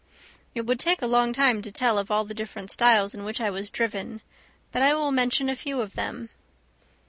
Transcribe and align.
It 0.55 0.61
would 0.65 0.79
take 0.79 1.03
a 1.03 1.05
long 1.05 1.31
time 1.31 1.61
to 1.61 1.71
tell 1.71 1.99
of 1.99 2.09
all 2.09 2.25
the 2.25 2.33
different 2.33 2.71
styles 2.71 3.13
in 3.13 3.23
which 3.23 3.39
I 3.39 3.51
was 3.51 3.69
driven, 3.69 4.21
but 4.71 4.81
I 4.81 4.95
will 4.95 5.11
mention 5.11 5.47
a 5.47 5.55
few 5.55 5.79
of 5.79 5.93
them. 5.93 6.29